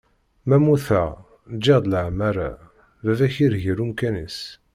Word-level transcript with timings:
Ma 0.47 0.55
mmuteγ 0.59 1.11
ǧiγ-d 1.63 1.85
leɛmara, 1.93 2.49
baba-k 3.03 3.35
irgel 3.45 3.79
umkan-is. 3.83 4.39